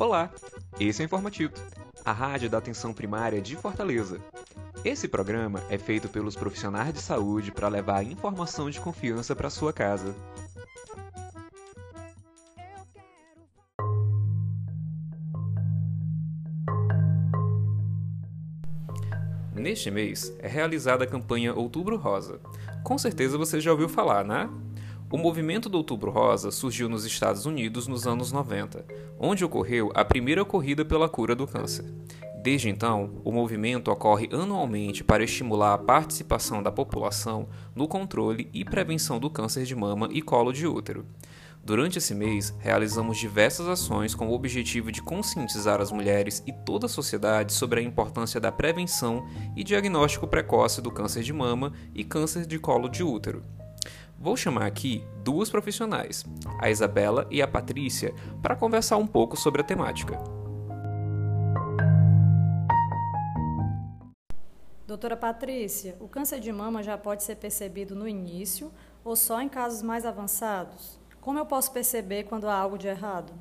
[0.00, 0.30] Olá,
[0.80, 1.52] esse é o Informativo,
[2.02, 4.18] a rádio da atenção primária de Fortaleza.
[4.82, 9.74] Esse programa é feito pelos profissionais de saúde para levar informação de confiança para sua
[9.74, 10.16] casa.
[19.54, 22.40] Neste mês é realizada a campanha Outubro Rosa.
[22.82, 24.48] Com certeza você já ouviu falar, né?
[25.12, 28.84] O movimento do Outubro Rosa surgiu nos Estados Unidos nos anos 90,
[29.18, 31.84] onde ocorreu a primeira corrida pela cura do câncer.
[32.40, 38.64] Desde então, o movimento ocorre anualmente para estimular a participação da população no controle e
[38.64, 41.04] prevenção do câncer de mama e colo de útero.
[41.62, 46.86] Durante esse mês, realizamos diversas ações com o objetivo de conscientizar as mulheres e toda
[46.86, 52.04] a sociedade sobre a importância da prevenção e diagnóstico precoce do câncer de mama e
[52.04, 53.42] câncer de colo de útero.
[54.22, 56.26] Vou chamar aqui duas profissionais,
[56.58, 60.18] a Isabela e a Patrícia, para conversar um pouco sobre a temática.
[64.86, 68.70] Doutora Patrícia, o câncer de mama já pode ser percebido no início
[69.02, 70.98] ou só em casos mais avançados?
[71.18, 73.32] Como eu posso perceber quando há algo de errado?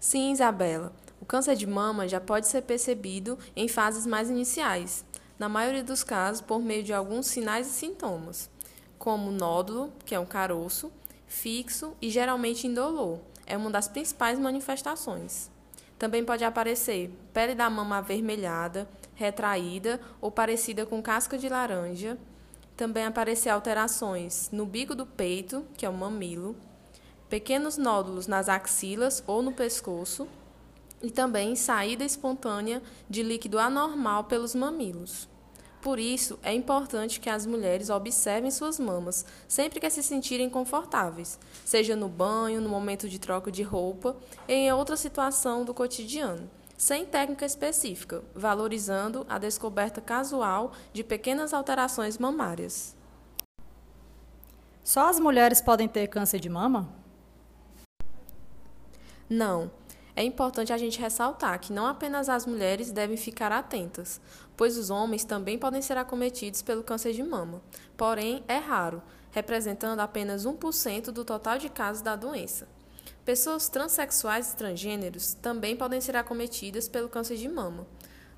[0.00, 0.92] Sim, Isabela.
[1.20, 5.04] O câncer de mama já pode ser percebido em fases mais iniciais,
[5.38, 8.50] na maioria dos casos por meio de alguns sinais e sintomas
[9.02, 10.92] como nódulo, que é um caroço,
[11.26, 13.18] fixo e geralmente indolor.
[13.44, 15.50] É uma das principais manifestações.
[15.98, 22.16] Também pode aparecer pele da mama avermelhada, retraída ou parecida com casca de laranja.
[22.76, 26.54] Também aparecer alterações no bico do peito, que é o mamilo,
[27.28, 30.28] pequenos nódulos nas axilas ou no pescoço,
[31.02, 32.80] e também saída espontânea
[33.10, 35.31] de líquido anormal pelos mamilos.
[35.82, 41.40] Por isso, é importante que as mulheres observem suas mamas sempre que se sentirem confortáveis,
[41.64, 44.16] seja no banho, no momento de troca de roupa,
[44.46, 52.16] em outra situação do cotidiano, sem técnica específica, valorizando a descoberta casual de pequenas alterações
[52.16, 52.94] mamárias.
[54.84, 56.88] Só as mulheres podem ter câncer de mama?
[59.28, 59.68] Não.
[60.14, 64.20] É importante a gente ressaltar que não apenas as mulheres devem ficar atentas,
[64.56, 67.62] pois os homens também podem ser acometidos pelo câncer de mama.
[67.96, 72.68] Porém, é raro, representando apenas 1% do total de casos da doença.
[73.24, 77.86] Pessoas transexuais e transgêneros também podem ser acometidas pelo câncer de mama.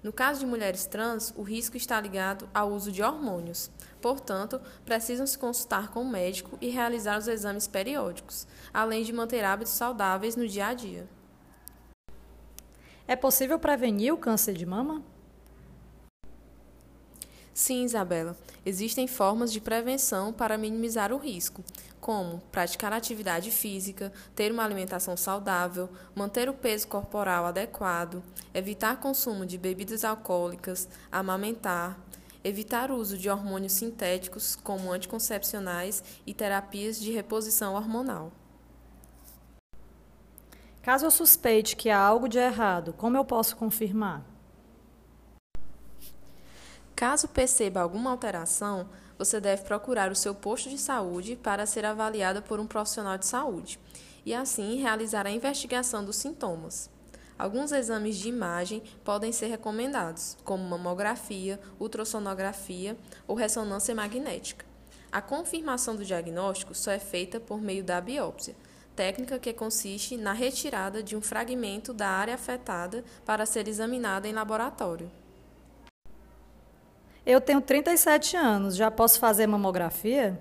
[0.00, 3.70] No caso de mulheres trans, o risco está ligado ao uso de hormônios.
[4.00, 9.42] Portanto, precisam se consultar com o médico e realizar os exames periódicos, além de manter
[9.42, 11.08] hábitos saudáveis no dia a dia.
[13.06, 15.02] É possível prevenir o câncer de mama?
[17.52, 18.34] Sim, Isabela.
[18.64, 21.62] Existem formas de prevenção para minimizar o risco,
[22.00, 28.22] como praticar atividade física, ter uma alimentação saudável, manter o peso corporal adequado,
[28.54, 32.00] evitar consumo de bebidas alcoólicas, amamentar,
[32.42, 38.32] evitar o uso de hormônios sintéticos, como anticoncepcionais e terapias de reposição hormonal.
[40.84, 44.22] Caso eu suspeite que há algo de errado, como eu posso confirmar?
[46.94, 48.86] Caso perceba alguma alteração,
[49.16, 53.24] você deve procurar o seu posto de saúde para ser avaliada por um profissional de
[53.24, 53.80] saúde
[54.26, 56.90] e assim realizar a investigação dos sintomas.
[57.38, 62.94] Alguns exames de imagem podem ser recomendados, como mamografia, ultrassonografia
[63.26, 64.66] ou ressonância magnética.
[65.10, 68.54] A confirmação do diagnóstico só é feita por meio da biópsia,
[68.94, 74.32] técnica que consiste na retirada de um fragmento da área afetada para ser examinada em
[74.32, 75.10] laboratório.
[77.26, 80.38] Eu tenho 37 anos, já posso fazer mamografia?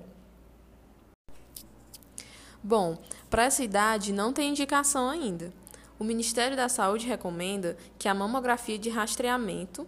[2.62, 2.98] Bom,
[3.30, 5.52] para essa idade não tem indicação ainda.
[5.98, 9.88] O Ministério da Saúde recomenda que a mamografia de rastreamento,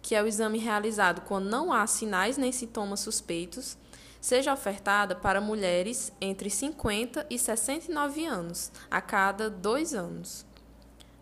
[0.00, 3.76] que é o exame realizado quando não há sinais nem sintomas suspeitos,
[4.22, 10.46] seja ofertada para mulheres entre 50 e 69 anos, a cada dois anos.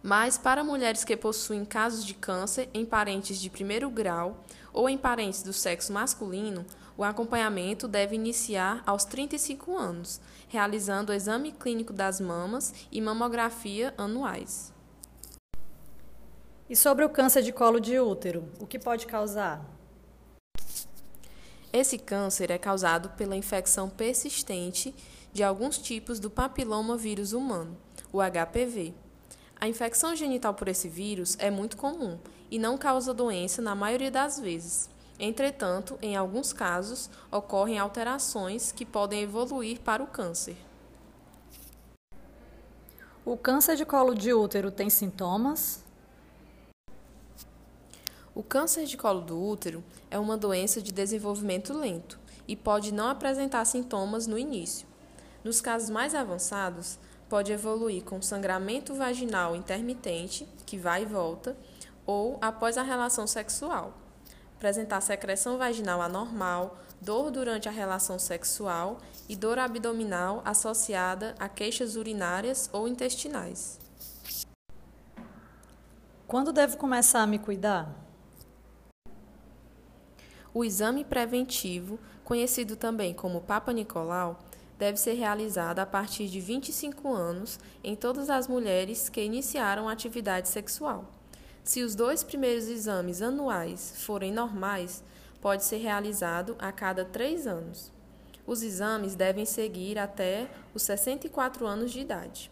[0.03, 4.99] Mas para mulheres que possuem casos de câncer em parentes de primeiro grau ou em
[4.99, 6.67] parentes do sexo masculino,
[6.97, 13.95] o acompanhamento deve iniciar aos 35 anos, realizando o exame clínico das mamas e mamografia
[13.97, 14.75] anuais.
[16.69, 19.80] E sobre o câncer de colo de útero, o que pode causar?
[21.73, 24.93] Esse câncer é causado pela infecção persistente
[25.33, 27.77] de alguns tipos do papiloma vírus humano,
[28.13, 28.93] o HPV.
[29.55, 32.19] A infecção genital por esse vírus é muito comum
[32.51, 34.91] e não causa doença na maioria das vezes.
[35.17, 40.57] Entretanto, em alguns casos, ocorrem alterações que podem evoluir para o câncer.
[43.25, 45.85] O câncer de colo de útero tem sintomas?
[48.33, 53.09] O câncer de colo do útero é uma doença de desenvolvimento lento e pode não
[53.09, 54.87] apresentar sintomas no início.
[55.43, 56.99] Nos casos mais avançados,
[57.29, 61.57] pode evoluir com sangramento vaginal intermitente, que vai e volta,
[62.07, 63.95] ou após a relação sexual.
[64.57, 68.99] Apresentar secreção vaginal anormal, dor durante a relação sexual
[69.29, 73.79] e dor abdominal associada a queixas urinárias ou intestinais.
[76.29, 78.10] Quando devo começar a me cuidar?
[80.53, 84.41] O exame preventivo, conhecido também como Papa Nicolau,
[84.79, 89.93] deve ser realizado a partir de 25 anos em todas as mulheres que iniciaram a
[89.93, 91.05] atividade sexual.
[91.63, 95.05] Se os dois primeiros exames anuais forem normais,
[95.41, 97.93] pode ser realizado a cada três anos.
[98.47, 102.51] Os exames devem seguir até os 64 anos de idade.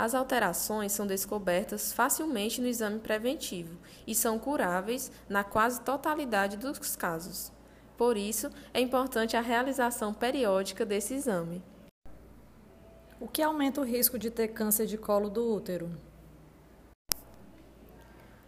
[0.00, 6.94] As alterações são descobertas facilmente no exame preventivo e são curáveis na quase totalidade dos
[6.94, 7.50] casos.
[7.96, 11.64] Por isso, é importante a realização periódica desse exame.
[13.18, 15.90] O que aumenta o risco de ter câncer de colo do útero?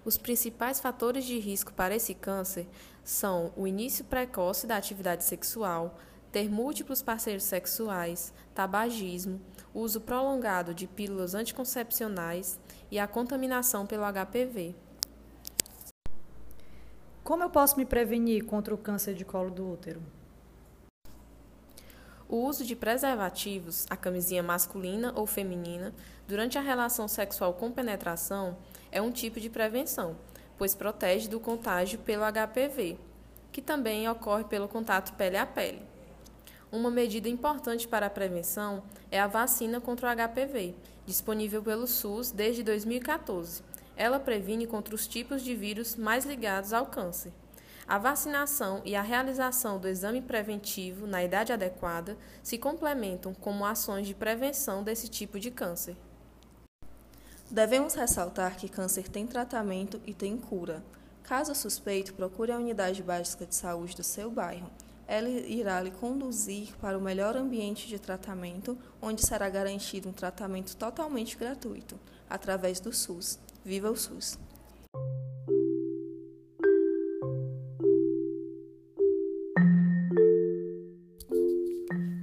[0.04, 2.68] Os principais fatores de risco para esse câncer
[3.02, 5.98] são o início precoce da atividade sexual,
[6.30, 9.40] ter múltiplos parceiros sexuais, tabagismo,
[9.74, 12.58] uso prolongado de pílulas anticoncepcionais
[12.90, 14.74] e a contaminação pelo HPV.
[17.22, 20.02] Como eu posso me prevenir contra o câncer de colo do útero?
[22.28, 25.92] O uso de preservativos, a camisinha masculina ou feminina,
[26.28, 28.56] durante a relação sexual com penetração
[28.92, 30.16] é um tipo de prevenção,
[30.56, 32.96] pois protege do contágio pelo HPV,
[33.50, 35.89] que também ocorre pelo contato pele a pele.
[36.72, 40.72] Uma medida importante para a prevenção é a vacina contra o HPV,
[41.04, 43.62] disponível pelo SUS desde 2014.
[43.96, 47.32] Ela previne contra os tipos de vírus mais ligados ao câncer.
[47.88, 54.06] A vacinação e a realização do exame preventivo na idade adequada se complementam como ações
[54.06, 55.96] de prevenção desse tipo de câncer.
[57.50, 60.84] Devemos ressaltar que câncer tem tratamento e tem cura.
[61.24, 64.70] Caso suspeito, procure a unidade básica de saúde do seu bairro.
[65.10, 70.76] Ela irá lhe conduzir para o melhor ambiente de tratamento, onde será garantido um tratamento
[70.76, 71.98] totalmente gratuito,
[72.28, 73.36] através do SUS.
[73.64, 74.38] Viva o SUS!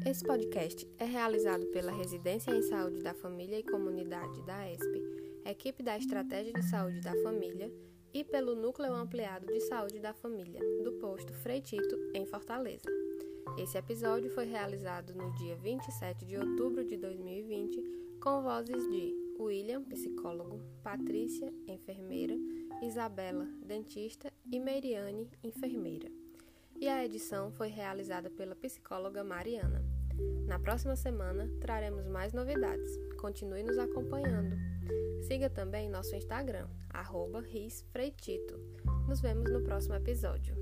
[0.06, 5.04] Esse podcast é realizado pela Residência em Saúde da Família e Comunidade da ESP,
[5.45, 7.69] equipe da Estratégia de Saúde da Família
[8.13, 12.89] e pelo Núcleo Ampliado de Saúde da Família, do posto Freitito, em Fortaleza.
[13.57, 17.81] Esse episódio foi realizado no dia 27 de outubro de 2020,
[18.21, 22.36] com vozes de William, psicólogo, Patrícia, enfermeira,
[22.81, 26.09] Isabela, dentista e Meriane, enfermeira.
[26.80, 29.83] E a edição foi realizada pela psicóloga Mariana.
[30.48, 32.92] Na próxima semana traremos mais novidades.
[33.19, 34.77] Continue nos acompanhando.
[35.22, 37.42] Siga também nosso Instagram, arroba
[39.07, 40.56] Nos vemos no próximo episódio.